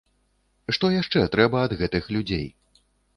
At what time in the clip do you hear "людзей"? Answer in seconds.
2.17-2.47